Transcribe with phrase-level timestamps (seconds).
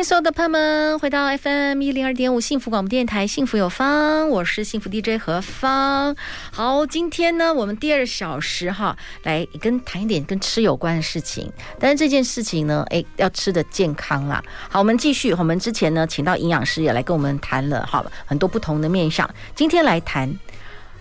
[0.00, 6.16] 迎所有的朋友们回到 FM 一零二点五幸福广播电台，幸福有方，我是幸福 DJ 何芳。
[6.50, 11.52] 好，今天呢，我们第二小时哈，来跟谈一点跟吃有关的事情。
[11.78, 14.42] 但是这件事情呢，哎，要吃的健康啦。
[14.70, 15.34] 好，我们继续。
[15.34, 19.28] 我们之前呢，请到营养师也来跟我们谈了，好，很多不同的面向。
[19.54, 20.34] 今天来谈，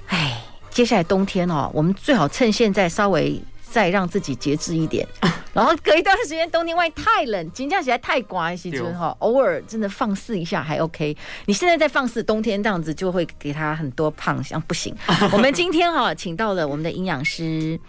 [0.08, 3.42] 哎，接下来冬天哦，我们最好趁现在稍微。
[3.72, 5.08] 再让自己节制一点，
[5.54, 11.16] 然后隔一段时间冬天万一太冷，紧张起来太刮一些，就哈，偶尔真的放肆一下还 OK。
[11.46, 14.96] 你现在在放肆，冬天这样子就会给他很多胖，像不行。
[15.32, 17.80] 我们今天哈请到了我们的营养师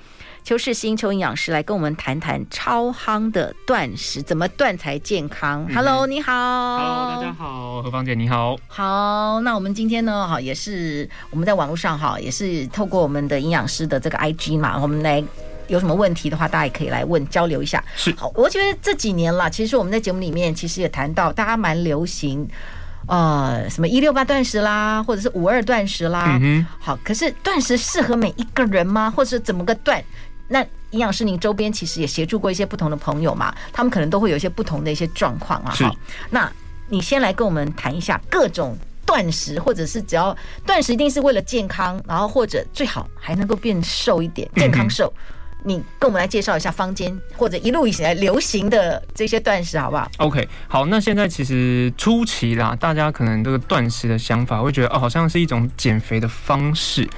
[0.45, 5.67] 邱世新邱营养师来跟我们谈谈超夯的断食，怎么断才健康。
[5.75, 6.33] Hello，你好。
[6.33, 8.57] Hello，大家好，何芳姐你好。
[8.69, 15.25] 好，那我们今天呢哈也是我们在网络上哈也是透过我们的营养师的这个 IG 嘛，我们来。
[15.71, 17.83] 有什么问题的话，大家也可以来问交流一下。
[17.97, 22.47] 是，好，我觉得这几年啦，其实我们在节目里面其实也谈到，大家蛮流行，
[23.07, 26.39] 呃，什么一六八断食啦，或者是五二断食啦。
[26.41, 26.67] 嗯哼。
[26.81, 29.11] 好，可是断食适合每一个人吗？
[29.11, 30.03] 或者是怎么个断？
[30.49, 30.61] 那
[30.91, 35.71] 营养师，您周边其实也协助过一些不同的朋友嘛，他们可能都会有一些不同的一些状况啊。
[35.71, 35.95] 好，
[36.29, 36.51] 那
[36.89, 38.77] 你先来跟我们谈一下各种
[39.07, 45.07] 断食，或者是只要断食一定是为了健康，然后或者最好还能够变瘦一点，健康瘦。
[45.17, 45.23] 嗯
[45.65, 57.09] 你跟我们来介绍一下坊间或者一路以来流行的这些断食好不好？OK，好，那现在其实初期啦，大家可能这个断食的想法会觉得哦，好像是一种减肥的方式。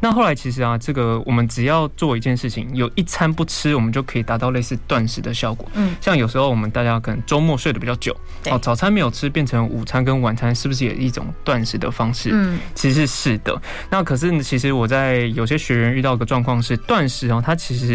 [0.00, 5.68] 那后来其实啊，这个我们只要做一件事情，有一餐不吃，我们就可以达到类似断食的效果。
[5.74, 12.30] 嗯，像有时候我们大家可能周末睡得比较久，哦，早餐没有吃，变成午餐跟晚餐，是不是也一种断食的方式？
[12.32, 13.60] 嗯，其实是的。
[13.90, 17.91] 那可是其实我在有些学员遇到个状况是断食哦，他其实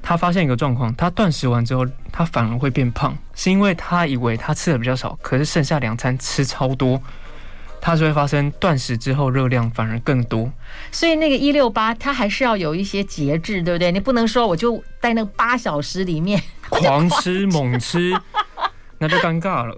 [0.00, 7.02] 他发现一个状况，他断食完之后，他反而会变胖，是因为他以为他吃的比较少，可是剩下两餐吃超多。
[7.86, 10.50] 它就会发生断食之后热量反而更多，
[10.90, 13.92] 所以那个一六八它还是要有一些节制，对不对？
[13.92, 18.18] 你不能说我就在那个八小时里面狂吃猛吃，
[19.00, 19.76] 那就尴尬了。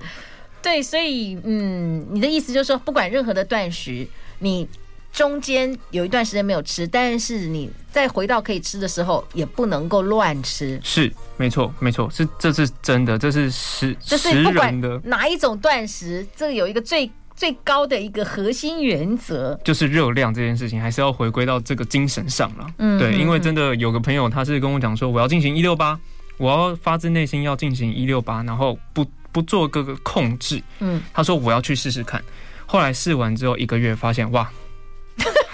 [0.63, 4.07] 对，所以嗯，你的意思就是说，不管任何的断食，
[4.39, 4.69] 你
[5.17, 10.79] 中间有一段时间没有吃，但是你再回到可以吃的时候，也不能够乱吃。
[10.85, 17.11] 是，没错，没错，是这是真的，这是实，这是不管哪一种断食，这有一个最。
[17.37, 22.67] 最高的一个核心原则就是热量这件事情，还是要回归到这个精神上了。
[22.79, 26.01] 嗯，对，因为真的有个朋友，他是跟我讲说，我要进行一六八，
[26.39, 30.63] 我要发自内心要进行一六八，然后不不做各个控制。
[30.79, 32.25] 嗯，他说我要去试试看，
[32.65, 34.51] 后来试完之后一个月，发现哇，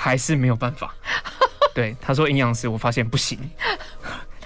[0.02, 0.92] 还是没有办法。
[1.72, 3.38] 对，他说营养师，我发现不行。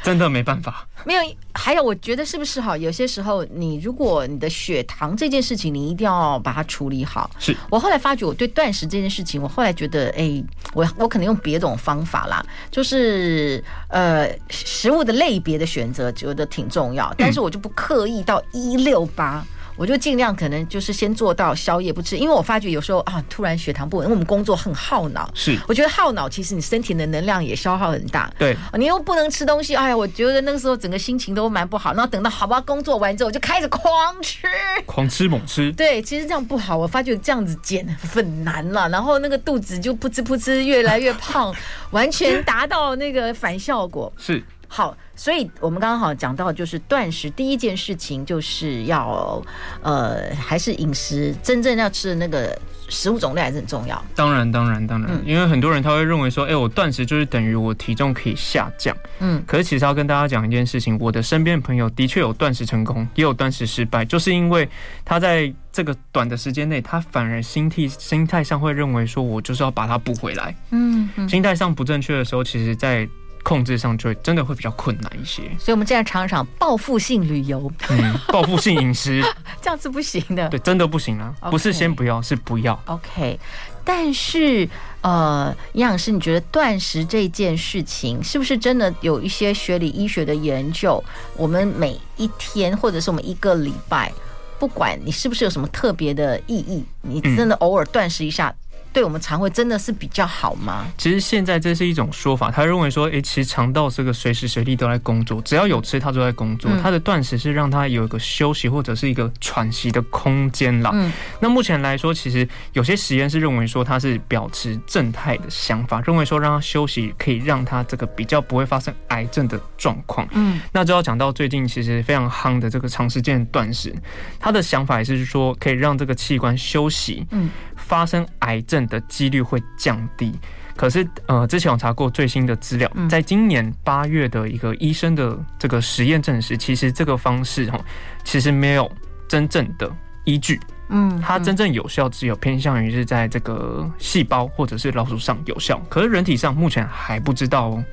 [0.02, 1.22] 真的没办法，没有。
[1.52, 2.76] 还有，我觉得是不是哈？
[2.76, 7.28] 有些时候，你如果你的血糖这件事情，你一定要把它处理好。
[7.40, 10.40] 是我后来发觉，我对断食这件事情，我后来觉得，哎，
[10.74, 17.12] 我我可能用别种方法啦，就是呃，食物的类别的选择，觉得挺重要。
[17.18, 19.44] 但是我就不刻意到一六八。
[19.76, 25.30] 我就尽量可能就是先做到宵夜不吃，因为我发觉有时候啊，突然血糖不稳，因为我们工作很耗脑。
[25.34, 28.32] 是，我觉得耗脑，其实你身体的能量也消耗很大。
[28.38, 31.92] 对，你又不能吃东西，哎呀，我觉得那个时候整个心情都蛮不好。
[31.92, 34.46] 然后等到好不好工作完之后，我就开始狂吃，
[34.86, 35.70] 狂吃猛吃。
[35.72, 41.54] 对，其实这样不好，我发觉这样子减很难了，然后那个肚子就噗呲噗呲越来越胖，
[41.90, 44.12] 完全达到那个反效果。
[44.16, 44.42] 是。
[44.68, 49.42] 好，所以我们刚刚好讲到，就是断食第一件事情就是要，
[49.82, 52.58] 呃，还是饮食真正要吃的那个
[52.88, 54.04] 食物种类还是很重要。
[54.14, 58.94] 当然，当然，当然，因为很多人他会认为说，哎、欸，我断食就是等于我体重可以下降。
[59.20, 64.68] 嗯，可是其实要跟大家讲一件事情，我的身边朋友的确有断食成功，也有断食失败，就是因为
[65.04, 70.54] 他在这个短的时间内，他反而心态心态上会认为说，我就是要把它补回来。
[70.70, 73.08] 嗯，心态上不正确的时候，其实，在
[73.46, 79.22] 控制上就会真的会比较困难一些，所以我们这样常常报复性旅游，嗯，报复性饮食，
[79.62, 80.48] 这样是不行的。
[80.48, 82.76] 对，真的不行啊，okay, 不是先不要，是不要。
[82.86, 83.38] OK，
[83.84, 84.68] 但是
[85.00, 91.00] 呃，营养师，你觉得断食这件事情是不是真的有一些学理医学的研究？
[91.36, 94.12] 我们每一天或者是我们一个礼拜，
[94.58, 98.48] 不管你是不是有什么特别的意义，你真的偶尔断食一下。
[98.48, 98.65] 嗯
[98.96, 100.86] 对我们肠胃真的是比较好吗？
[100.96, 106.70] 其实现在这是一种说法，他认为说，诶，其实肠道这个随时随地都在工作，只要有吃，它就在工作。
[106.82, 110.92] 它的断食是让它有一个休息或者是一个喘息的空间啦。
[110.94, 120.26] 嗯，那目前来说，其实有些实验是认为说，它是保持正态的想法，认为说让它休息可以让它这个比较不会发生癌症的状况。
[120.32, 123.94] 嗯，那就要讲到最近其实非常夯的这个长时间断食，
[124.40, 127.26] 他的想法也是说可以让这个器官休息。
[127.32, 127.50] 嗯。
[127.86, 130.34] 发生癌症的几率会降低，
[130.74, 137.80] 可是呃，之前我查过最新的资料，在今年八月的一个医生的这个实验证实，其实这个方式哈，
[138.24, 138.90] 其实没有
[139.28, 139.88] 真正的
[140.24, 147.84] 依据，嗯，它真正有效只有偏向于是在这个细胞或者是老鼠上有效，可是人体上目前还不知道哦。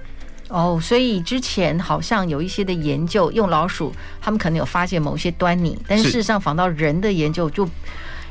[0.50, 7.70] 哦，所以之前好像有一些的研究用老鼠，他们可能有发现某些端倪，但是事实上仿到人的研究就。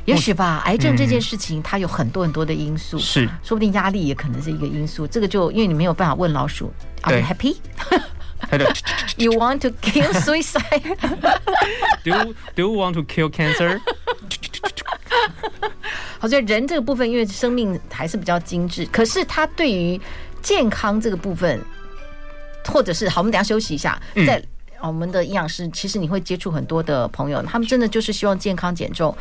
[0.05, 5.07] 也许吧，癌症这件事情它有很多很多的因素，是、嗯，说不定压力也可能是一个因素。
[5.07, 6.71] 这个就因为你没有办法问老鼠
[7.03, 13.79] ，Are you happy？You want to kill suicide？Do Do you want to kill cancer？
[16.19, 20.01] 好像人这个部分，因为生命还是比较精致，可是他对于
[20.41, 21.61] 健康这个部分，
[22.65, 23.97] 或者是好，我们等下休息一下，
[24.27, 24.37] 在、
[24.81, 29.15] 嗯、我们的营养师，其实你会接触很多的朋友，他们真的就是希望健康减重。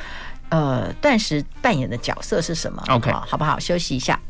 [0.53, 3.59] 呃，断食扮演的角色是什么？OK，好不好？
[3.59, 4.21] 休息一下。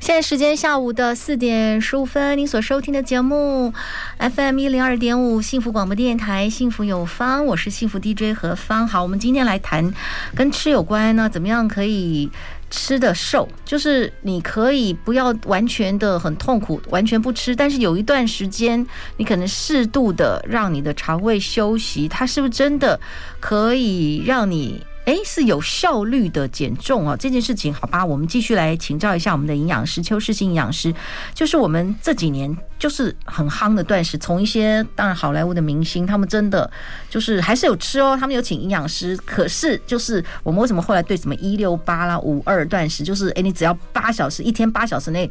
[0.00, 3.74] 现在时间下午的四点十五分，您所收听的节目
[4.18, 8.88] FM 一零二点五幸福广播电台，幸福有方，我是幸福 DJ 何芳。
[8.88, 9.92] 好，我们今天来谈
[10.34, 12.30] 跟吃有关呢，怎么样可以？
[12.70, 18.86] 吃的瘦，就是你可以不要完全的很痛苦，完全不吃，但是有一段时间，
[19.16, 22.98] 你可能适度的让你的肠胃休息，它是不是真的
[23.40, 24.82] 可以让你？
[25.08, 28.04] 哎，是有效率的减重哦，这件事情好吧？
[28.04, 30.94] 我们继续来请教一下我们的营养师邱世新营养师。
[31.32, 36.70] 就是我们这几年就是很夯的断食，从一些当然好莱坞的明星，他们真的
[37.08, 39.16] 就是还是有吃哦，他们有请营养师。
[39.24, 45.30] 可是就是我们为什么后来对什么一六八啦、五二断食，就是哎，你只要八小时，一天八小时内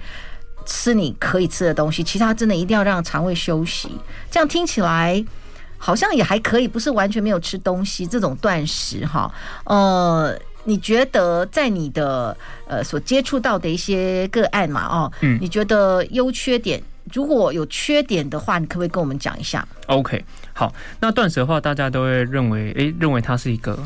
[0.65, 3.91] 吃你可以吃的东西，其他真的一定要让肠胃休息。
[4.31, 5.23] 这样听起来。
[5.77, 9.31] 好像也还可以，不是完全没有吃东西这种断食哈。
[9.65, 12.35] 呃，你觉得在你的
[12.67, 16.81] 呃所接触到的一些个案嘛，哦，嗯，你觉得优缺点，
[17.13, 23.77] 如果有缺点的话，你可不可以跟我们讲一下？OK，好，那断食的话，大家都会认为，诶、欸，认为它是一个。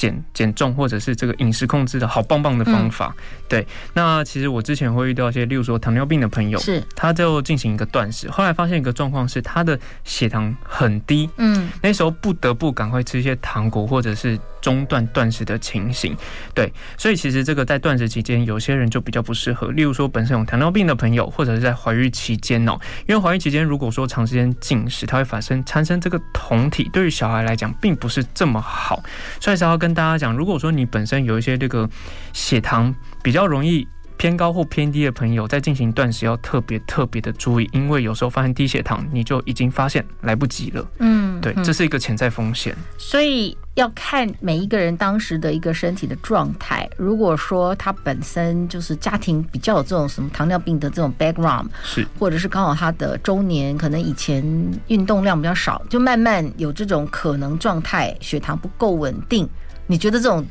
[0.00, 3.66] 减减重或者是这个饮食控制的好棒棒的方法，嗯、对。
[3.92, 14.38] 那其实我之前会遇到一些，例如说糖尿病的朋友，是，他就进行一个断食，后来发现一个状况是他的血糖很低，嗯，那时候不得不赶快吃一些糖果或者是。
[14.60, 16.16] 中断断食的情形，
[16.54, 19.70] 对，所以其实这个在断食期间，有些人就比较不适合。
[19.70, 29.02] 例如说，本身有糖尿病的朋友，或者是在怀孕期间哦，因为怀孕期间如果说长时间进食，它会发生产生这个酮体，对于小孩来讲并不是这么好。
[29.40, 31.88] 所以才要跟大家讲，如果说你本身有一些这个
[32.32, 33.86] 血糖比较容易。
[34.20, 40.86] 偏高或偏低的朋友在进行断食要特别特别的注意，因为有时候发现低血糖，你就已经发现来不及了。
[40.98, 42.76] 嗯，对，这是一个潜在风险。
[42.98, 46.86] 所以要看每一个人当时的一个身体的状态。
[46.98, 54.44] 如果说他本身就是家庭比较有这种什么糖尿病的这种 background，是，或者是刚好他的周年可能以前
[54.88, 59.48] 运动量比较少，就慢慢有这种可能状态，血糖不够稳定。
[59.86, 60.44] 你觉得这种？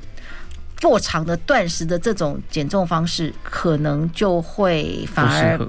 [0.82, 5.60] 过长的断食的这种减重方式，可能就会反而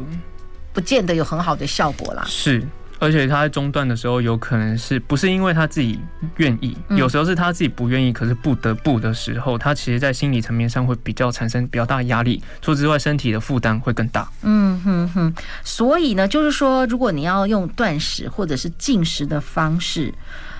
[0.72, 2.22] 不见得有很好的效果啦。
[2.26, 2.64] 是，
[3.00, 5.98] 而且他在中断的时候，有可能是不是因为他自己
[6.36, 12.40] 愿意，有时候是他自己不愿意，可是不得不的时候，他其实在心理层面上会比较产生比较大的压力。
[12.60, 14.30] 除此之外，身体的负担会更大。
[14.42, 15.34] 嗯哼哼。
[15.64, 20.14] 所以呢，就是说，如果你要用断食或者是进食的方式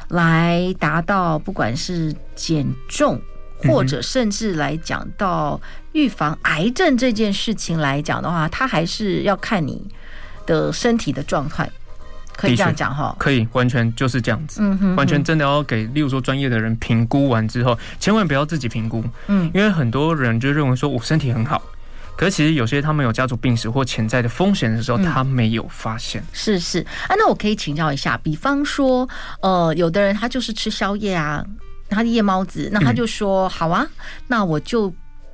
[0.08, 3.20] 来达到，不管是减重。
[3.64, 5.60] 或者甚至来讲到
[5.92, 9.82] 预防癌症这件事情来讲的话，它还是要看你
[10.46, 11.70] 的身体的状态，
[12.36, 13.14] 可以这样讲哈？
[13.18, 14.60] 可以，完全就是这样子。
[14.62, 19.04] 嗯哼，完全真的要给，例如说专业的人评估完之后，千万不要自己评估。
[19.26, 21.62] 嗯，因为很多人就认为说我身体很好，
[22.16, 26.24] 可是其实有些他们有家族病史或潜在的风险的时候，他没有发现。
[26.32, 29.08] 是是啊，那我可以请教一下，比方说，
[29.42, 31.44] 呃，有的人他就是吃宵夜啊。
[31.90, 33.86] 他的夜猫子，那他就说好啊，
[34.28, 34.92] 那我就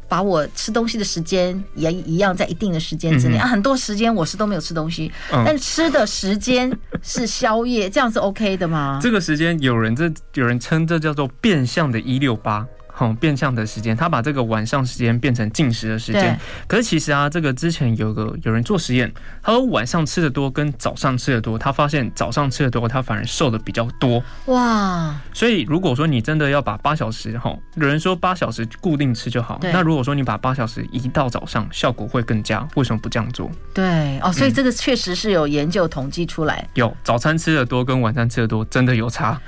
[0.08, 6.70] 把我吃东西的时间也一样在一定的时间之内、嗯、啊，很多时间我是都没有吃东西，嗯、但吃的时间
[7.02, 8.98] 是宵夜，这样是 OK 的吗？
[9.02, 12.66] 这个时间有人这有人称这叫做变相的一六八。
[12.98, 16.40] 好，变相的时间，他把这个晚上时间变成进食的时间。
[16.66, 19.12] 可是其实啊，这个之前有个有人做实验，
[19.42, 24.24] 他说晚上吃的多跟早上吃的多，他发现早上吃的多，他反而瘦的比较多。
[24.46, 25.14] 哇！
[25.34, 29.60] 所以如果说你真的要把八小时哈，有人说八小时固定吃就好。
[29.60, 32.66] 那如果说你把八小时移到早上，效果会更佳。
[32.76, 33.50] 为什么不这样做？
[33.74, 36.56] 对哦，所以这个确实是有研究统计出来。
[36.56, 39.38] 嗯、有早餐吃的多跟晚餐吃的多，真的有差。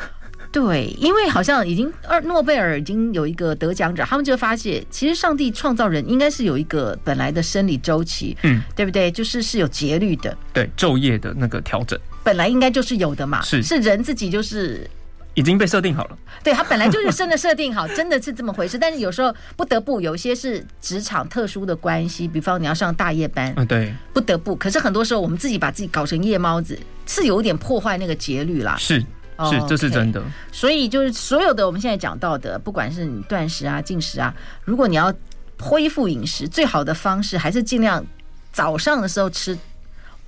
[0.51, 9.11] 对，因为好像已经二诺贝尔已经有一个得奖者，他们就发现，其实上帝创造人应该是有一个本来的生理周期，嗯，对不对？
[9.11, 14.89] 就是是有节律的，对，昼夜的那个调整，本来应该就是有的嘛，是是人自己就是
[15.35, 18.79] 已经被设定好了，对他本来就是真的设定好， 真的是这么回事。
[18.79, 24.57] 但是有时候不得不，有一些是职场特殊的关系，比方你要上大夜班，嗯，对，不得不。
[24.57, 29.05] 可是很多时候我们自己把自己搞成夜猫子，是有点破坏那个节律啦，是。
[29.47, 30.23] 是，这是真的。
[30.51, 35.13] 所以就是所有的我们现在讲到的，不管是你断食啊、进食啊，如果你要
[35.61, 38.05] 恢复饮食，最好的方式还是尽量
[38.53, 39.57] 早上的时候吃，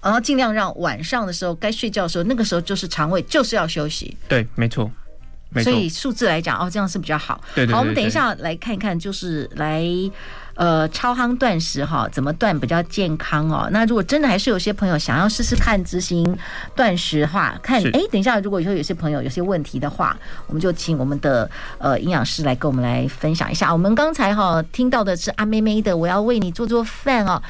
[0.01, 4.17] 然后尽量让晚上的时候该睡觉的时候，那个时候就是肠胃就是要休息。
[4.29, 4.91] 对，没错。
[5.65, 7.43] 所以数字来讲，哦，这样是比较好。
[7.55, 7.75] 对对对。
[7.75, 9.85] 好，我们等一下来看一看，就是来。
[10.55, 13.69] 呃，超夯断食哈，怎么断比较健康哦？
[13.73, 16.37] 那如果真的还是有些朋友想要试试看执行
[16.75, 20.17] 断食的话，看哎，等一下，如果以后有些朋友有些问题的话，
[20.47, 23.73] 我们就请我们的呃营养师来跟我们来分享一下。
[23.73, 27.41] 我们刚才哈听到的是阿妹妹的，我要为你做做饭哦。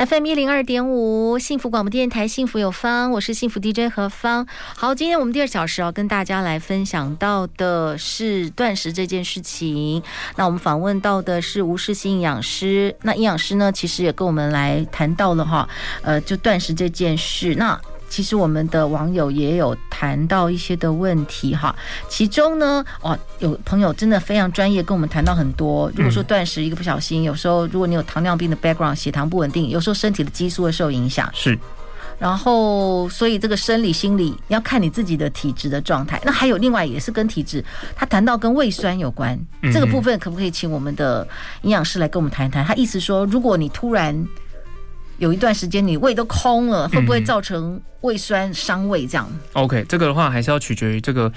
[0.00, 4.46] FM 一零二点五，幸福广播电台，幸福有方，我是幸福 DJ 何芳。
[4.74, 10.02] 好，今天我们第二小时要跟大家来分享到的是断食这件事情。
[10.36, 12.96] 那我们访问到的是吴世新营养师。
[13.02, 15.68] 那营养师呢，其实也跟我们来谈到了哈，
[16.00, 17.54] 呃，就断食这件事。
[17.56, 17.78] 那
[18.10, 21.74] 其实我们的网友也有谈到一些的问题哈，
[22.08, 25.90] 其中呢，哦，有朋友真的非常专业，跟我们谈到很多。
[25.94, 31.30] 如果说断食一个不小心，有时候如果你有糖尿病的 background，血糖不稳定，有时候身体的激素会受影响。
[31.32, 31.56] 是，
[32.18, 36.20] 然后所以这个生理心理要看你自己的体质的状态。
[36.24, 37.64] 那还有另外也是跟体质，
[37.94, 39.38] 他谈到跟胃酸有关，
[39.72, 41.26] 这个部分可不可以请我们的
[41.62, 42.64] 营养师来跟我们谈一谈？
[42.64, 44.26] 他意思说，如果你突然
[45.20, 51.28] 有一段时间你胃都空了，会不会造成胃酸伤胃这样？OK，这个的话还是要取决于这个，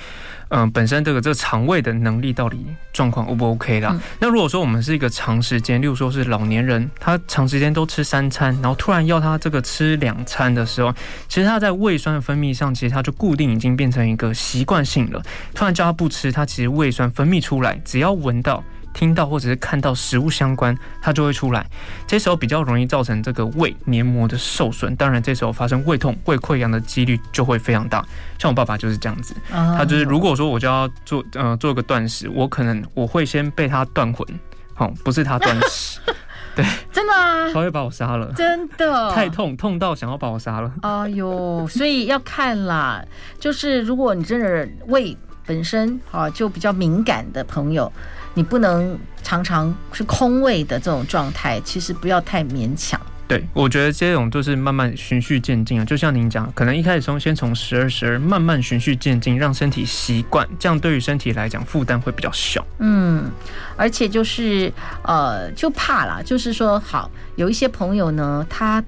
[0.48, 3.90] 嗯、呃，本身这个这个肠胃的能力到底状况 O 不 OK 啦。
[3.92, 10.94] 嗯、那如果说我们是一个长时间，例如说是老年人，他长时间都吃三餐，然后突然要他这个吃两餐的时候，
[11.28, 15.22] 其实他在胃酸的分泌上，其实他就固定已经变成一个习惯性了。
[15.54, 18.64] 突然叫他不吃，他其实胃酸分泌出来，只要闻到。
[18.94, 21.66] 听到或者是看到食物相关，它就会出来。
[22.08, 28.06] 这时候比较容易造成这个胃黏膜的受损，当然这时候发生胃痛、胃溃疡的几率就会非常大。
[28.38, 34.28] 像我爸爸就是这样子，他就是如果说我就要做呃做个断食，我可能我会先被他断魂，
[34.74, 36.00] 好，不是他断食，
[36.56, 40.72] 对，真的啊，他会把我杀了，真的太痛，痛到想要把我杀了。
[40.82, 43.04] 哎呦，所以要看啦，
[43.40, 47.92] 就是如果你真的胃本身啊就比较敏感的朋友。
[48.34, 53.00] 你不能常常是空位的这种状态，其实不要太勉强。
[53.28, 62.66] 对，我觉得这种就是慢慢循序渐进啊，就像您讲，可能一开始从先从十二十二，慢慢循序渐进，让身体习惯，这样对于身体来讲负担会比较小。
[62.80, 63.32] 嗯，
[63.78, 64.72] 而且就是
[65.04, 68.84] 呃，就怕啦，就是说好有一些朋友呢，他。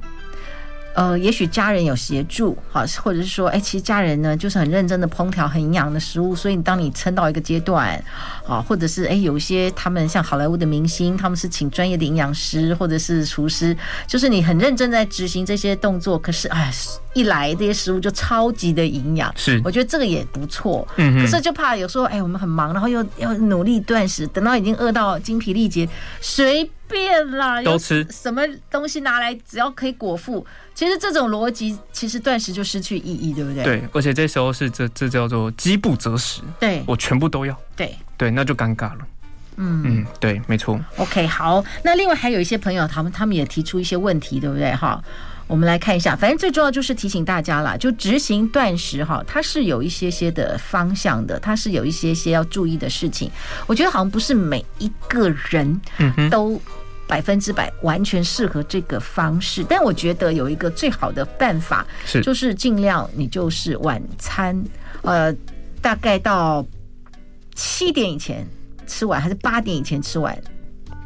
[0.96, 8.02] 呃，也许家人有协助，好，或者是说，哎，其实家人呢就是很认真的烹调很营养的食物，所以当你撑到一个阶段，
[8.48, 13.76] 啊，或者是哎，有一些他们像好莱坞的明星，他们是请专业的营养师或者是厨师，
[14.08, 16.72] 就是你很认真在执行这些动作，可是哎，
[17.14, 25.90] 一来这些食物就超级的营养，是，我觉得这个也不错，嗯，可是就怕有时候哎，我们很忙，然后又要努力断食，等到已经饿到精疲力竭，
[26.22, 30.46] 随便啦，都吃什么东西拿来，只要可以果腹。
[30.76, 33.64] 其实这种逻辑，其实断食就失去意义，对不对？
[33.64, 36.42] 对，而且这时候是这这叫做饥不择食。
[36.60, 37.58] 对，我全部都要。
[37.78, 39.00] 对对，那就尴尬了。
[39.56, 40.78] 嗯嗯，对，没错。
[40.98, 44.76] OK，好，那另外还有一些朋友，他们他们也提出一些问题，对不对？
[44.76, 45.02] 哈，
[45.48, 46.14] 我们来看一下。
[46.14, 53.32] 反正最重要就是提醒大家啦，就执行断食哈，它是有一些些的方向的，它是有一些些要注意的事情。
[53.66, 55.80] 我觉得好像不是每一个人
[56.30, 56.62] 都。
[57.08, 64.62] 百分之百完全适合这个方式，但我觉得有一个最好的办法是，就是尽量你就是晚餐，
[65.04, 65.34] 呃，
[65.82, 66.66] 大概到
[67.54, 68.46] 七点以前
[68.88, 70.36] 吃完，还是八点以前吃完，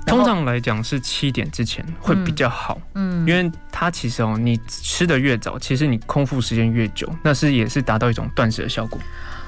[0.07, 8.99] 通常来讲是七点之前会比较好，嗯，因为它其实哦，你吃的越早，其实你空腹时间越久，那是也是达到一种断食的效果。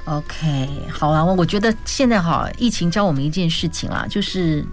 [0.06, 4.66] OK，好啊，我我觉得现在哈，疫情教我们一件事情啦，就是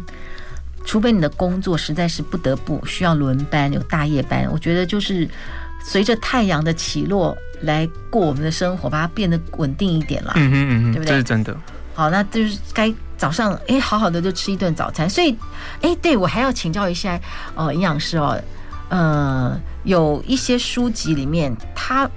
[0.88, 5.28] 除非你的工作实在是不得不需要轮班，有大夜班，我觉得就是
[5.84, 10.32] 随着太阳的起落来过我们的生活，把它变得稳定一点啦。
[10.36, 11.10] 嗯哼嗯哼，对不对？
[11.10, 11.54] 这是真的。
[11.92, 12.92] 好，那就是该。
[13.18, 15.32] 早上哎、欸，好好的就吃一顿早餐，所以
[15.82, 17.20] 哎、欸，对我还要请教一下
[17.56, 18.40] 哦营养师哦，
[18.90, 22.08] 呃，有一些书籍里面，他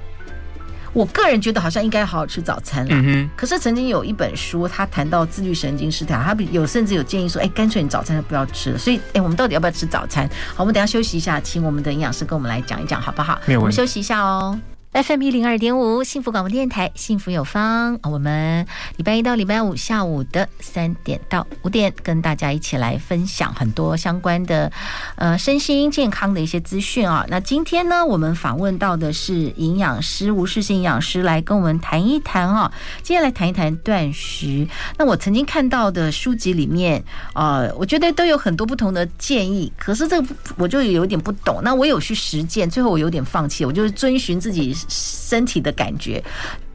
[0.93, 2.91] 我个人觉得好像应该好好吃早餐了。
[2.93, 3.29] 嗯。
[3.35, 8.77] 可是曾经有一本书，他谈到自律神经失调，他有甚至有建议说，哎、欸，干脆你早餐就不要吃了。
[8.77, 10.29] 所以哎、欸，我们到底要不要吃早餐？
[10.55, 13.39] 好，我们等一下休息一下，请我们的营养师跟我们来讲一讲，好不好？
[13.45, 13.63] 没有问题。
[13.63, 14.59] 我们休息一下哦。
[14.93, 17.97] FM 一零二点五，幸福广播电台，幸福有方。
[18.03, 18.67] 我们
[18.97, 24.69] 礼拜一到礼拜五下午的三点到五点，跟大家一起来分享很多相关的
[25.15, 27.25] 呃身心健康的一些资讯啊。
[27.29, 32.69] 那今天呢，我们访问到的是营养师吴世信营养师来跟我们谈一谈啊。
[33.01, 34.67] 接下来谈一谈断食。
[34.97, 37.01] 那我曾经看到的书籍里面、
[37.33, 41.61] 呃，我觉得都有很多不同的建议，可是这个我就有点不懂。
[41.63, 44.75] 那我有去实践，最后我有点放弃，我就是遵循自己。
[44.89, 46.23] 身体的感觉，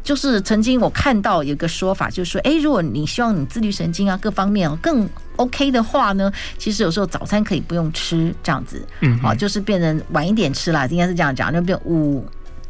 [0.02, 12.24] 就是曾经我看到有个说法，就是说，哎，如果你希望你自律神经啊各方面更 OK 的话呢，其实有时候早餐可以不用吃，这样子，嗯，好，就是变成晚一点吃啦，应该是这样讲，就变午，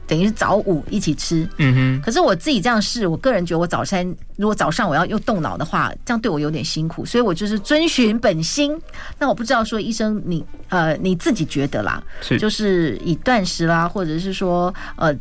[0.06, 2.02] 等于是早午一起吃，嗯哼。
[2.02, 8.80] 可是我自己这样试，我个人觉得我早餐如果早上我要又动脑的话，这样对我有点辛苦，所以我就是遵循本心。
[9.18, 15.14] 那我不知道说医生你呃你自己觉得啦，是就是以断食啦，或者是说呃。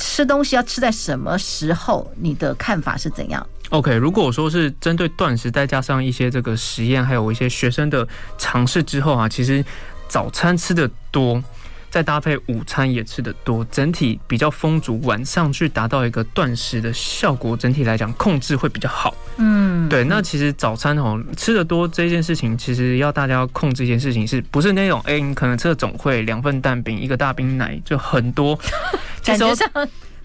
[0.00, 2.08] 吃东西要吃在什么时候？
[2.14, 8.06] 你的看法是怎样？OK，如果说是针对断食，再加上一些这个实验，还有一些学生的
[8.38, 9.64] 尝试之后啊，其实
[10.06, 11.42] 早餐吃的多。
[11.90, 19.14] 再搭配午餐也吃得多，整体比较丰足，晚上去达到一个断食的效果，整体来讲控制会比较好。
[19.38, 20.04] 嗯，对。
[20.04, 28.58] 那其实早餐哦吃得多这件事情，其实要大家要控制一件事情，是不是那种哎、欸，你可能吃的总会两份蛋饼，一个大冰奶就很多，
[29.24, 29.68] 感觉上。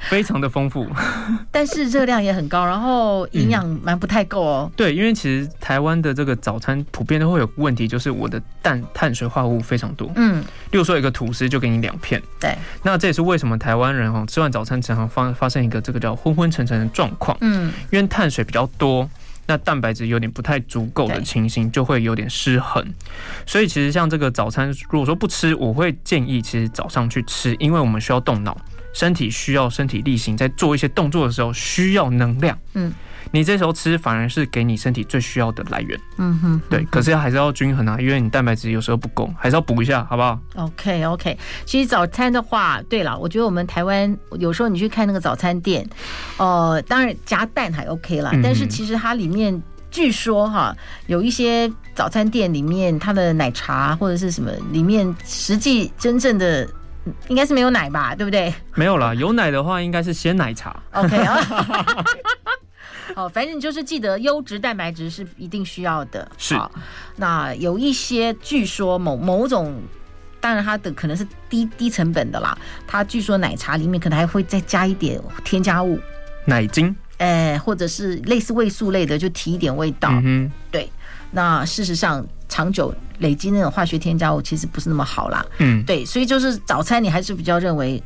[0.10, 0.88] 非常的丰富，
[1.52, 4.74] 但是热量也很高，然后营养蛮不太够哦、嗯。
[4.76, 10.12] 对，因为其实台湾的这个早餐普遍都会有问题，就是我的蛋碳水化合物非常多。
[10.16, 12.22] 嗯，例如说一个吐司就给你两片。
[12.40, 17.38] 对，那这也是为什么台湾人哦吃完早餐常常发发生一个这个叫昏昏沉沉的状况。
[17.42, 19.10] 嗯，因为碳水比较多，
[19.46, 22.86] 那蛋白质有点不太足够的情形，就会有点失衡。
[23.46, 28.58] 所以其实像这个早餐，如果说不吃，我会建议其实早上去吃，因为我们需要动脑。
[28.94, 32.58] 身体需要身体力行，在做一些动作的时候需要能量。
[32.74, 32.94] 嗯，
[33.32, 36.00] 你这时候吃反而是给你身体最需要的来源。
[36.18, 36.86] 嗯哼，对。
[36.92, 41.38] 可是还是要均衡啊，因为你蛋白质有时候不够，还是要补一下，好不好？OK OK。
[41.66, 45.88] 其实早餐的话，对了，我觉得我们台湾有时候你去看那个早餐店，
[46.38, 50.76] 呃，当然加蛋还 OK 啦，但是其实它里面据说哈，
[51.08, 56.70] 有一些早餐店里面它的奶茶或者是什么里面实际真正的。
[57.28, 58.54] 应该是没有奶吧，对不对？
[58.76, 60.82] 没有啦，有奶的话应该是鲜奶茶。
[60.92, 62.06] OK 啊，
[63.16, 66.30] 好，反正你就是记得优质蛋白质是一定需要的。
[66.38, 66.56] 是，
[67.18, 69.82] 那有一些据说某某种，
[70.40, 72.58] 当然它的可能是低低成本的啦。
[72.88, 76.00] 它据说奶茶里面可能还会再加一点添加物，
[76.46, 80.10] 奶精，哎，或者是类似味素类的，就提一点味道。
[80.24, 80.90] 嗯，对。
[81.36, 85.46] 那事实上，长久累积那种化学添加物，其实不是那么好啦。
[85.60, 88.02] 嗯，对，所以就是早餐，你还是比较认为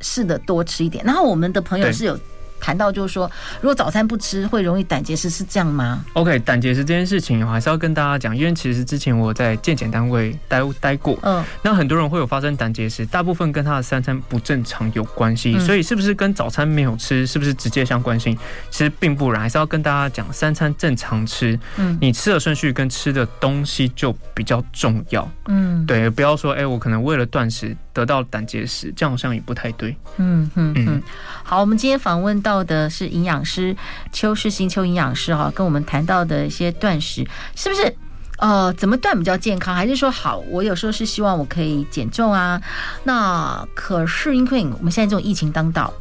[0.00, 1.04] 是的，多吃一点。
[1.04, 2.18] 然后我们的朋友是有。
[2.60, 18.36] 谈到就是说，如果早餐不吃会容易胆结石，是这样吗？OK，胆结石这件事情我还是要跟大家讲，因为其实之前我在健检单位待待过，嗯，那很多人会有发生胆结石，大部分跟他的三餐不正常有关系，所以是不是跟早餐没有吃，是不是直接相关性？
[18.70, 27.76] 其实并不然，还是要跟大家讲，三餐正常吃，嗯，你吃的顺序跟吃的东西就比较重要，嗯，对，不要说，哎，我可能为了断食。
[27.92, 29.94] 得到胆结石，这样好像也不太对。
[30.16, 31.02] 嗯嗯嗯。
[31.42, 33.76] 好，我们今天访问到到的是营养师
[34.12, 37.94] 邱世新邱营养师哈，跟我们谈到的一些断食，是不是？
[38.38, 39.72] 呃，怎么断比较健康？
[39.72, 42.60] 还是说，好，我有时候是希望我可以减重啊。
[43.04, 45.92] 那可是因为我们现在这种疫情当道，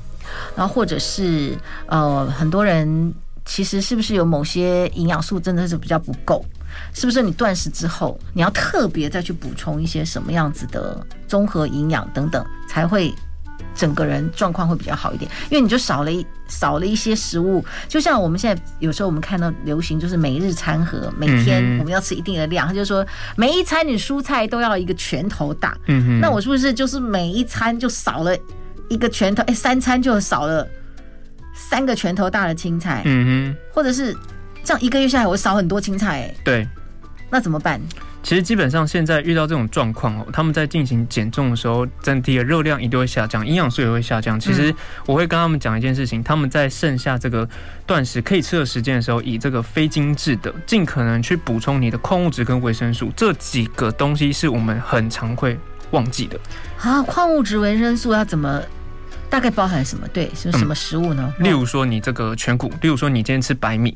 [0.56, 3.14] 然后或者是呃，很多人
[3.46, 6.44] 其实是不是有某些营养素真的是比较不够？
[6.94, 13.14] 是不是你断食之后，你要特别再去补充一些什么样子的综合营养等等，才会
[13.76, 17.64] 整个人状况会比较好一点，因为你就少了一少了一些食物。
[17.88, 25.78] 就像我们现在有时候我们看到流行就是每日餐盒，每天我们要吃一定的量，他就说每一餐你蔬菜都要一个拳头大。
[25.88, 28.36] 嗯哼，那我是不是就是每一餐就少了
[28.90, 29.44] 一个拳头？
[29.44, 30.68] 哎，三餐就少了
[31.54, 33.02] 三个拳头大的青菜。
[33.06, 34.16] 嗯哼，或者是
[34.64, 36.22] 这样一个月下来我少很多青菜。
[36.22, 36.68] 哎，对，
[37.30, 37.80] 那怎么办？
[38.22, 44.40] 其实基本上现在遇到这种状况哦，他们在进行减重的时候，整体的热量一定会下降，营养素也会下降。
[44.40, 44.74] 其实
[45.06, 47.48] 我会跟他们讲一件事情，他们在剩下这个
[47.88, 55.58] 断食可以吃的时间的时候，以这个非精致的，尽可能去补充你的矿物质跟维生素，这几个东西是我们很常会
[55.92, 56.40] 忘记的。
[56.80, 58.62] 啊，矿物质、维生素要怎么？
[59.30, 60.08] 大概包含什么？
[60.08, 61.32] 对，是什么食物呢？
[61.38, 63.96] 嗯，例如说你这个全谷，例如说你今天吃白米。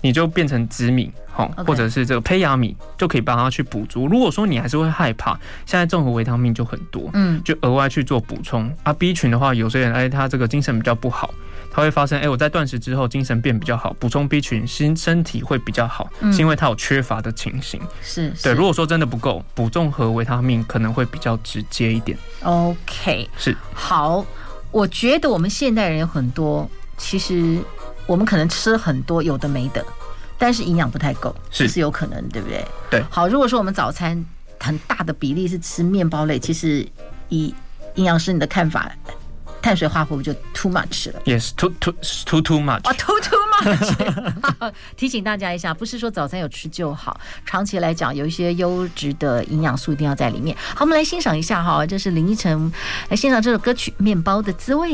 [0.00, 4.06] 你就变成紫米，好，或者是这个胚芽米，就可以帮他去补足。
[4.06, 5.32] 如果说你还是会害怕，
[5.64, 8.72] 现在综合维他命就很多，嗯，就额外去做补充。
[8.82, 11.32] 啊，B 群的话，有些人哎，他这个精神比较不好，
[11.70, 17.80] 他会发生哎，我在断食之后精神变比较好，补充 B 群，身身体会比较好，是因为他有缺乏的情形。
[18.02, 18.52] 是，对。
[18.52, 22.16] 如果说真的不够，补综合维他命可能会比较直接一点。
[22.42, 23.56] OK，是。
[23.74, 24.24] 好，
[24.70, 27.58] 我觉得我们现代人有很多，其实。
[28.06, 29.84] 我们可能吃很多有的没的，
[30.38, 32.64] 但是营养不太够，是是有可能，对不对？
[32.90, 33.04] 对。
[33.10, 34.24] 好，如果说我们早餐
[34.60, 36.86] 很大的比例是吃面包类，其实
[37.28, 37.54] 以
[37.96, 38.90] 营养师你的看法，
[39.60, 41.20] 碳水化合物就 too much 了。
[41.24, 42.82] Yes，too too too too much。
[42.84, 44.72] 啊，too too much。
[44.96, 50.56] 提醒大家一下，不是说早餐有吃就好，长期来讲有一些优质的营养素一定要在里面。
[50.74, 52.70] 好，我们来欣赏一下哈，这是林依晨
[53.08, 54.90] 来欣赏这首歌曲《面包的滋味》。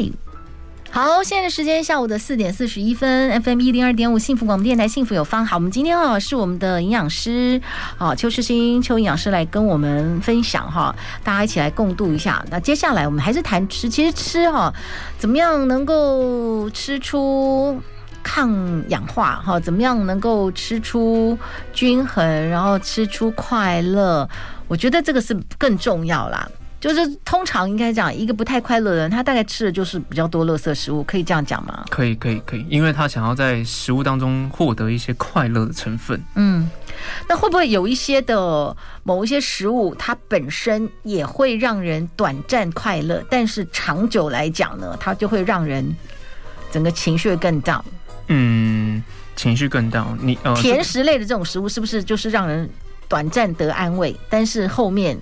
[0.94, 5.46] 好，现在的时间下午的四点四十一分，FM 一零二点五幸福广播电台，幸福有方。
[5.46, 7.58] 好，我们今天啊是我们的营养师
[7.96, 12.44] 啊邱世新邱营养师来跟我们分享哈，大家一起来共度一下。
[12.50, 14.70] 那接下来我们还是谈吃，其实吃哈
[15.16, 17.80] 怎么样能够吃出
[18.22, 18.52] 抗
[18.90, 19.58] 氧化哈？
[19.58, 21.38] 怎么样能够吃出
[21.72, 24.28] 均衡，然后吃出快乐？
[24.68, 26.46] 我觉得这个是更重要啦。
[26.82, 31.84] 就是通常应该讲，一个不太快乐的人，他大概吃的就是比较多垃圾食物，可以这样讲吗？
[31.88, 36.20] 可以，可以，可以，因为他想要在食物当中获得一些快乐的成分。
[36.34, 36.68] 嗯，
[37.28, 45.96] 那会不会有一些的某一些食物，它本身也会让人短暂快乐，但是长久来讲呢，它就会让人
[46.72, 47.82] 整个情绪更 down？
[48.26, 49.00] 嗯，
[49.36, 50.16] 情绪更 down。
[50.20, 52.68] 你呃，甜食类的这种食物是不是就是让人
[53.06, 55.16] 短暂得安慰，但是后面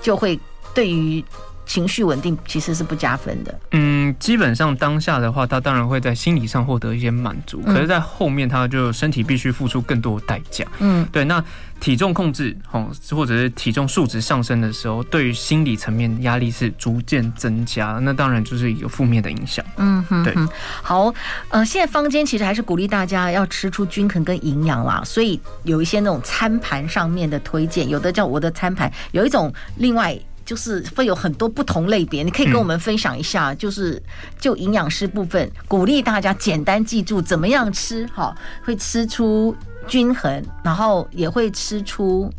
[0.00, 0.38] 就会？
[0.76, 1.24] 对于
[1.64, 3.52] 情绪稳定其实是不加分的。
[3.72, 10.64] 嗯，基本上当下的话，他当然会在心理上获得一些满足，可是，在后面他就身体必须付出更多的代价。
[10.78, 11.24] 嗯，对。
[11.24, 11.42] 那
[11.80, 19.64] 体重控制哦，或者是体重数值上升的时候，对于心理层面压力是逐渐增加，那当然就是有负面的影响。
[19.78, 20.32] 嗯哼，对。
[20.82, 21.12] 好，
[21.48, 30.16] 呃，现在坊间其实还是鼓励大家要吃出均衡跟营养啦，所以有一些那种餐盘上面的推荐，有的叫我的餐盘，有一种另外。
[30.46, 33.54] 就是会有很多不同类别，你可以跟我们分享一下。
[33.54, 34.02] 就是
[34.38, 39.54] 就营养师部分，鼓励大家简单记住怎么样吃，好会吃出
[39.86, 42.32] 均衡，然后也会吃出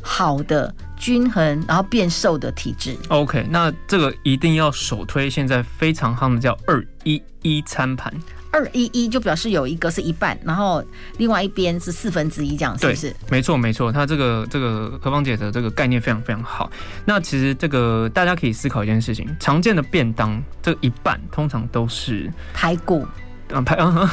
[0.00, 2.96] 好的均衡，然后变瘦的体质。
[3.08, 8.14] OK，那这个一定要首推，现在非常夯的叫二一一餐盘。
[8.50, 10.82] 二一一就表示有一个是一半，然后
[11.18, 13.14] 另外一边是四分之一，这样是不是？
[13.30, 13.92] 没错，没错。
[13.92, 16.70] 它这个这个何芳姐的这个概念非常非常好。
[17.04, 23.06] 那其实这个大家可以思考一件事情：常见的便当这一半通常都是排骨。
[23.52, 24.10] 啊排啊！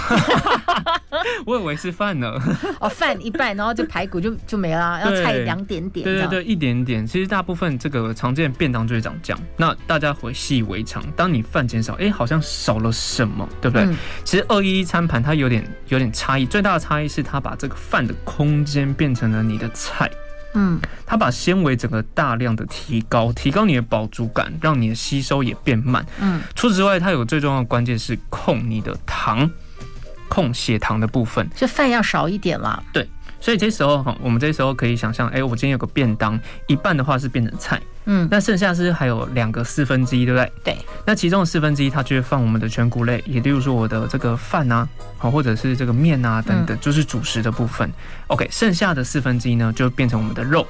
[1.45, 2.33] 我以为是饭呢。
[2.79, 6.03] 哦，饭一半，然后就排骨就就没了，要菜两点点。
[6.03, 7.05] 对对对，一点点。
[7.05, 9.41] 其实大部分这个常见的便当就会长这样。
[9.55, 11.03] 那大家会习以为常。
[11.15, 13.85] 当你饭减少，哎、欸，好像少了什么，对不对？
[13.85, 20.09] 嗯、其实二一一餐盘它有点有点差异，最大的差异是它把这个饭的空间变成了你的菜。
[20.53, 26.05] 嗯，它把纤维整个大量的提高，提高你的饱足感，让你的吸收也变慢。
[26.19, 29.49] 嗯，除此之外，它有最重要的关键是控你的糖，
[30.27, 31.47] 控血糖的部分。
[31.55, 32.81] 就饭要少一点啦。
[32.91, 33.07] 对。
[33.39, 40.51] 所以这时候哈，我们这时候可以想象，哎，我今天有个便当，一半的话是变成菜，嗯，那剩下是还有两个四分之一，对不对？
[40.63, 40.77] 对。
[41.05, 47.91] 那其中的四分之一，它就会放我们的全谷类，也例如说我的这个饭啊，好，或者是这个面啊等等，就是主食的部分。
[48.27, 50.65] OK，剩下的四分之一呢，就变成我们的肉。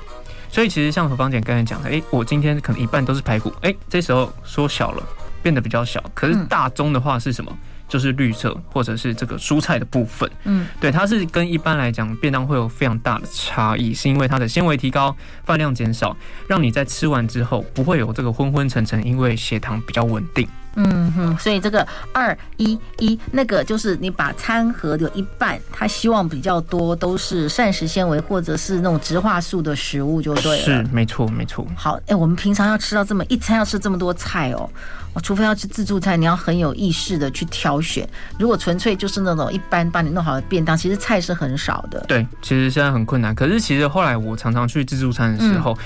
[0.50, 5.04] 所以其实像何芳姐刚才讲的，哎，我今天可能一半都是排骨，哎，这时候缩小了，
[5.44, 6.04] 变得比较小。
[6.16, 7.56] 可是大宗的话是什么？
[7.88, 10.30] 就是绿色或者是这个蔬菜的部分。
[10.44, 16.16] 嗯，对，它是跟一般来讲便当会有非常大的差异，是因为它的纤维提高，饭量减少，
[16.48, 20.48] 让你在吃完之后不会有这个昏昏沉沉，因为血糖比较稳定。
[20.80, 30.64] 嗯哼，所以这个二一一那个就是你把餐盒有一半，他希望比较多都是膳食纤维或者是那种植化素的食物就对了。
[30.64, 31.66] 是，没错，没错。
[31.76, 34.70] 好，哎、欸，我们平常要吃到这么一餐要吃这么多菜哦，
[35.14, 38.08] 我除非要吃自助餐，你要很有意识的去挑选。
[38.38, 42.06] 如果纯粹就是那种一般帮你弄好的便当，其实菜是很少的。
[42.08, 43.34] 对，其实现在很困难。
[43.34, 45.74] 可是其实后来我常常去自助餐的时候。
[45.74, 45.78] 嗯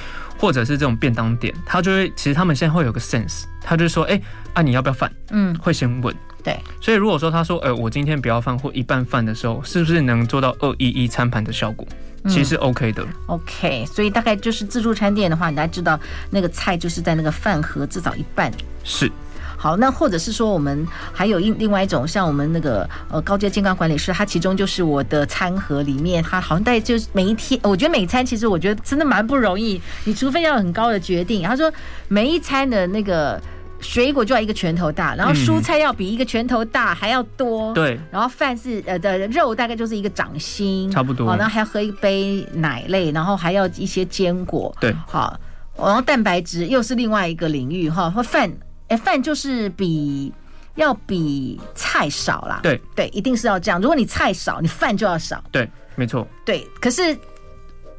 [0.42, 5.12] 或者是这种便当店，他就会其实他们现在会有个 sense，他就说，哎、欸，啊你要不要饭？
[5.30, 6.16] 嗯，会先问。
[6.44, 11.88] 对，所以如果说他说，呃，我今天不要饭或一半饭的时候，是不是能做到二一一餐盘的效果？
[12.28, 13.06] 其实是 OK 的。
[13.28, 18.52] OK，所以大概就是自助餐店的话，你大家知道那个菜就是在那个饭盒至少一半。
[18.84, 19.12] 是。
[19.58, 31.44] 好，那或者是说，我们还有一另外一种，像我们那个呃高阶健康管理师，他其中就是我的餐盒里面，他好像带就是每一天，我觉得每餐其实我觉得真的蛮不容易，你除非要有很高的决定。
[31.44, 31.72] 他说
[32.08, 33.40] 每一餐的那个
[33.82, 45.38] 水果就要一个拳头大，然后蔬菜要比一个拳头大还要多，对、嗯，然后饭是呃的肉大概就是一个掌心，差不多，好，然后还要喝一杯奶类，然后还要一些坚果，对，好，
[45.78, 48.52] 然后蛋白质又是另外一个领域哈，和饭。
[48.88, 50.34] 哎，饭就是比
[50.76, 52.60] 要比菜少啦。
[52.62, 53.80] 对对，一定是要这样。
[53.80, 55.42] 如果你菜少，你饭就要少。
[55.50, 55.66] 对，
[55.96, 56.28] 没错。
[56.46, 57.18] 对，可是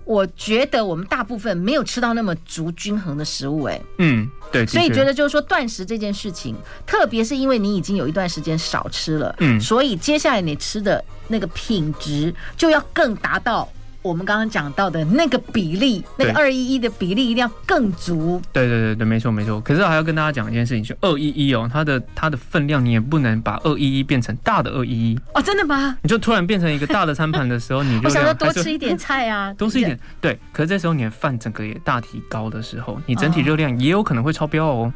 [0.05, 3.65] 我觉得我们大部分没有吃到那么足均衡的食物。
[3.65, 4.67] 哎，嗯，对。
[4.67, 13.69] 所以觉得就是说断食这件事情，特别是因为你已经有一段时间少吃了，嗯，所以接下来你吃的那个品质就要更达到。
[14.03, 18.43] 我们刚刚讲到的那个比例，那个二一一的比例一定要更足。
[18.53, 19.61] 对对对对，没错没错。
[19.61, 25.97] 可是还要跟大家讲一件事情，就二一一哦，它的它的分量你也不能把二一一变成大的二一一哦，真的吗？
[26.03, 29.99] 你就突然变成一个大的餐盘的时候， 你就我想要多吃一点菜啊， 多吃一点。
[30.21, 34.73] 对，可是这时候你的饭整个也大提高的时候，你整体热量也有可能会超标哦。
[34.73, 34.93] 哦、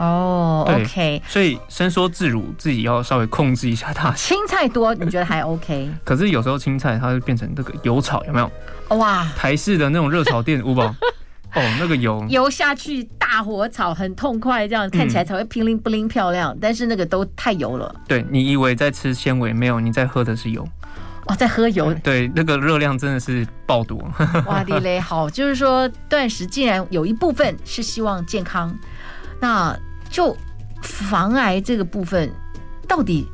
[0.00, 4.10] oh，OK，所以伸缩自如，自己要稍微控制一下它。
[4.12, 5.90] 青菜多，你觉得还 OK？
[6.04, 8.96] 可是有时候青菜它会变成那个油炒，有没有？
[8.96, 10.84] 哇，台式的那种热炒店，五宝
[11.54, 16.56] 哦，那个油油下去大火炒，很痛快，这样看起来才会乒灵不灵漂亮。
[16.60, 17.94] 但是那个都太油了。
[18.08, 20.66] 对，你以为在吃纤维，没有，你在喝的是油。
[21.26, 21.92] 哦，在喝油。
[22.02, 23.98] 对，那个热量真的是爆多。
[24.46, 28.74] 哇，地雷好，就是说断食既然有一部分是希望健康，
[29.40, 29.76] 那。
[30.10, 30.36] 就
[30.82, 32.30] 防癌这个部分，
[32.88, 33.26] 到底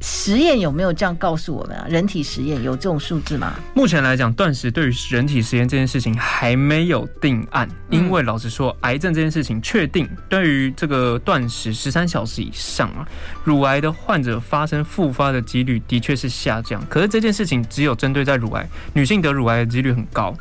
[0.00, 1.86] 实验有没有这样告诉我们啊？
[1.88, 3.54] 人体实验有这种数字吗？
[3.74, 13.08] 目前来讲，断食对于人体实验这件事情还没有定案，因为老实说，癌症这件事情确定对于这个断食十三小时以上啊，
[13.44, 16.84] 乳癌的患者发生复发的几率的确是下降。
[16.88, 20.34] 可是这件事情只有针对在乳癌，女性得乳癌的几率很高。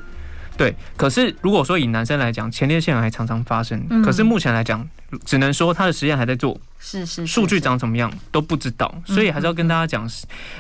[0.58, 4.88] 对，可是如果说以男生来讲，前列腺癌常常发生，可是目前来讲，
[5.26, 6.60] 只能说他的实验还在做。
[6.86, 10.06] 是是，数据长怎么样都不知道，所以还是要跟大家讲，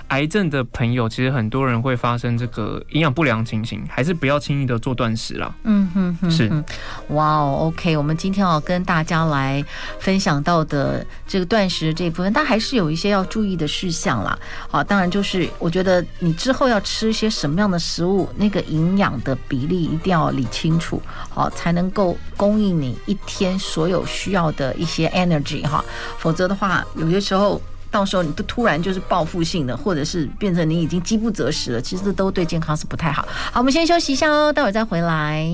[0.07, 5.53] 癌症的朋友其实很多人会发生这个营养不良情形，还是不要轻易的做断食啦。
[5.63, 6.63] 嗯哼哼，是，
[7.09, 9.61] 哇哦，OK，我们今天要跟大家来
[9.99, 14.39] 分享到的这个断食这一部分，但还是有一些要注意的事项啦。
[14.69, 25.83] 好，当然就是我觉得你之后要吃一些什么样的食物，那个营养的比例一定要理清楚，好，才能够供应你一天所有需要的一些 energy 哈。
[26.17, 33.27] 否则的话，有些时候到时候你都突然就是报复性的，或者是变成你已经饥不择食了，其实都对健康是不太好。
[33.51, 35.45] 好，我们先休息一下哦，待会儿再回来。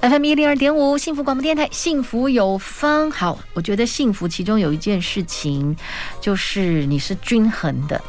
[0.00, 3.10] FM 一零二点五，幸福广播电台，幸福有方。
[3.10, 5.76] 好，我觉得幸福其中有一件事情，
[6.20, 8.00] 就是你是均衡的。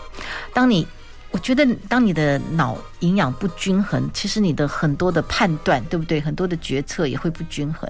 [0.54, 0.88] 当你
[1.32, 6.20] 我觉得，当你的脑营养不均衡，其实你的很多的判断，对不对？
[6.20, 7.88] 很多的决策也会不均衡。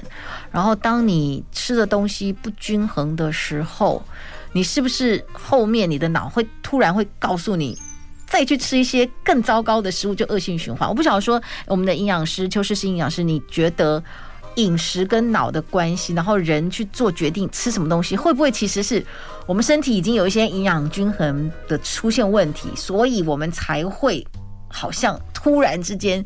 [0.52, 4.04] 然后，当你吃的东西不均衡的时候，
[4.52, 7.78] 你是不是后面你的脑会突然会告诉你，
[8.28, 10.90] 再去吃一些更糟糕的食物，就恶性循环？
[10.90, 14.04] 我不晓得说，我们的营养师邱世新营养师，你觉得？
[14.62, 19.04] 饮食跟脑的关系，然后人去做决定吃什么东西，会不会其实是
[19.46, 24.26] 我们身体已经有一些营养均衡的出现问题，所以我们才会
[24.68, 26.24] 好像突然之间。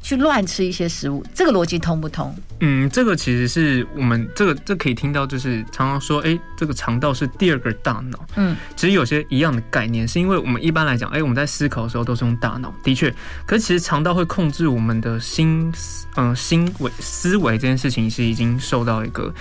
[0.00, 2.34] 去乱吃一些食物，这个逻辑通不通？
[2.60, 8.26] 嗯，这个其实是我们这个这可以听到，就是常常说，哎，这个肠道是第二个大脑。
[8.36, 13.14] 嗯，其实有些一样的概念，是因为我们一般来讲，哎，我们在思考的时候都是用大脑，的确，
[13.46, 15.72] 可是其实肠道会控制我们的心，
[16.16, 19.32] 嗯，心维思维这件事情是已经受到一个。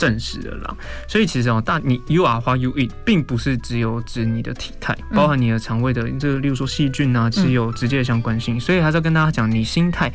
[0.00, 0.74] 证实了啦。
[1.06, 8.58] 所以其实哦，大你 you are what you eat，并不是只有指你的体态，包含你的肠胃的这个，例如说细菌啊，是有直接的相关性。
[8.58, 10.10] 所以还是要跟大家讲，你心态，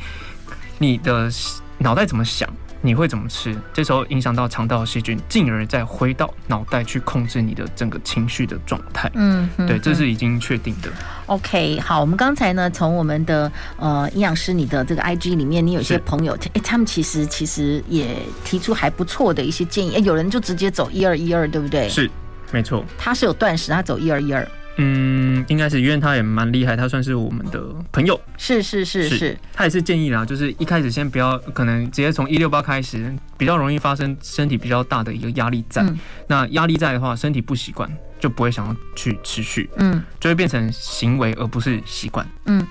[0.78, 1.30] 你的
[1.78, 2.52] 脑袋怎么想。
[2.82, 3.56] 你会怎么吃？
[3.72, 9.10] 这时候影响到肠道细菌，进而再回到脑袋去控制你的整个情绪的状态。
[9.14, 10.90] 嗯，对，这是已经确定的。
[11.26, 19.94] OK，好，我们刚才呢，从我们的呃营养师你的这个 IG 里面，你有些朋友，哎，他们其实其实也提出还不错的一些建议。
[19.96, 21.88] 哎，有人就直接走一二一二，对不对？
[21.88, 22.08] 是，
[22.52, 22.84] 没错。
[22.96, 24.46] 他是有断食，他走一二一二。
[24.78, 27.62] 嗯，应该是因为他也蛮厉害，他算是我们的
[27.92, 28.20] 朋友。
[28.36, 35.82] 是是是是，是，他也是建议啦，就是一开始先不要，可能直接从一六八开始，比较容易发生身体比较大的一个压力在。
[35.82, 42.26] 嗯、那压力在的话，身体不习惯，就不会想要去持续，嗯，就会变成行为而不是习惯。
[42.44, 42.66] 嗯，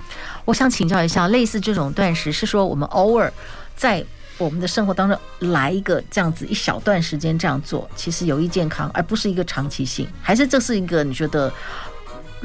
[0.46, 3.34] 我想请教一下，类似这种断食，是说我们偶尔
[3.76, 4.06] 在
[4.38, 5.18] 我们的生活当中
[5.52, 11.52] 来一个这样子一小段时间这样做，其实有益健康，而不是一个长期性，还是这是一个你觉得？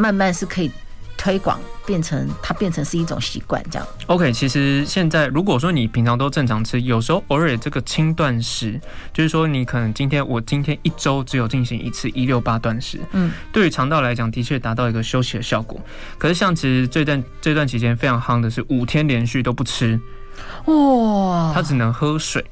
[0.01, 0.71] 慢慢是可以
[1.19, 3.87] 推广，变成它变成是一种习惯，这样。
[4.07, 8.81] OK，其实现在如果说你平常都正常吃，有时候偶尔这个轻断食，
[9.13, 15.79] 就是说你可能今天我今天一周只有进行一次一六八断食，嗯，对于肠道来讲的确达到一个休息的效果。
[16.17, 20.01] 可是像其实这段这段期间非常夯的是五天连续都不吃，
[20.65, 22.43] 哇，他只能喝水。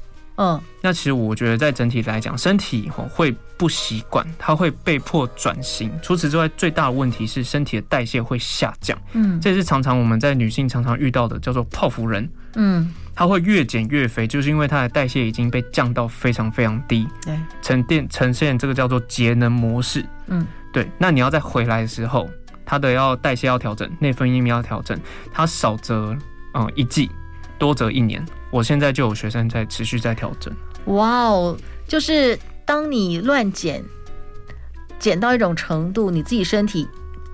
[0.41, 5.91] 嗯，那其实我觉得在整体来讲，身体会不习惯，它会被迫转型。
[6.01, 8.97] 除此之外，最大的问题是身体的代谢会下降。
[9.11, 12.29] 嗯，这是常常我们在女性常常遇到的，叫做泡芙人。
[12.55, 17.05] 嗯，它会越减越肥，就是因为它的代谢已经被降到非常非常低。
[17.21, 20.05] 对，沉淀呈现这个叫做节能模式。
[20.27, 20.89] 嗯，对。
[20.97, 22.29] 那你要再回来的时候，
[22.65, 24.97] 它的要代谢要调整，内分泌要调整，
[25.33, 26.15] 它少则
[26.53, 27.11] 嗯一季，
[27.59, 28.25] 多则一年。
[28.49, 30.51] 我现在就有学生在持续在调整。
[30.85, 31.55] 哇哦，
[31.87, 33.83] 就是当你乱减，
[34.97, 36.87] 减到一种程度，你自己身体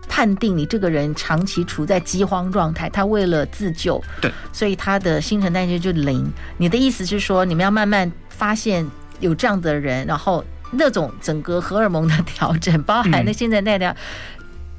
[0.10, 6.30] 判定你这个人长期处在饥荒状态，他为了自救，对，所以他的新陈代谢就零。
[6.58, 8.86] 你的意思是说，你们要慢慢发现
[9.22, 13.86] 有这样的人，然后那种整个荷尔蒙的调整，包含那新陈代谢。
[13.86, 13.96] 嗯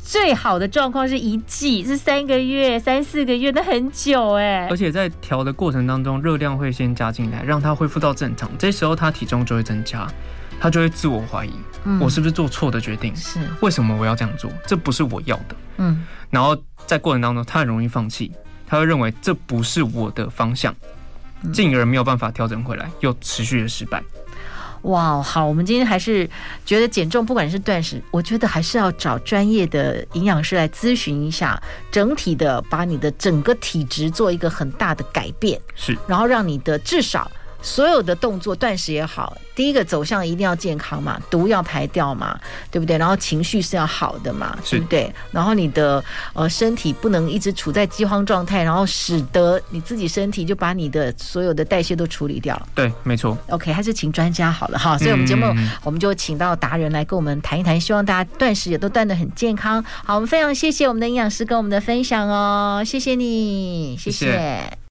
[0.07, 4.69] 最好的状况是一季，是三个月、三四个月，那很久哎。
[4.71, 8.49] 而且在调的过程当中，热量会先加进来，让它恢复到正常。
[8.57, 10.07] 这时候他体重就会增加，
[10.61, 11.51] 他就会自我怀疑，
[11.83, 13.15] 嗯，我是不是做错的决定？
[13.17, 14.49] 是，为什么我要这样做？
[14.65, 15.57] 这不是我要的。
[15.79, 18.31] 嗯，然后在过程当中，他很容易放弃，
[18.65, 20.73] 他会认为这不是我的方向，
[21.53, 24.01] 进而没有办法调整回来，又持续的失败。
[24.83, 26.29] 哇，好，我们今天还是
[26.65, 31.61] 觉得减重，不管是断食，我觉得还是要找专业的营养师来咨询一下，
[31.91, 37.31] 整体的把你的整个体质做一个很大的改变，是，然后让你的至少。
[37.63, 42.39] 所有的动作，断食也好，第一个走向一定要健康嘛，毒要排掉嘛，
[42.71, 42.97] 对不对？
[42.99, 45.13] 然后情绪是要好的嘛，对不对？
[45.31, 52.61] 然后你的呃身体不能一直处在饥荒状态，然后使得你自己身体就把你的所有的代谢都处理掉。
[52.75, 53.37] 对，没错。
[53.49, 54.97] OK，还是请专家好了哈。
[54.99, 55.47] 所以我们节目
[55.83, 59.83] 我们就请到达人来跟我们谈一谈，希望大家断食也都断得很健康。
[60.05, 64.27] 好，我们非常谢谢我们的营养师跟我们的分享哦，谢谢你，谢谢。
[64.27, 64.79] 谢谢。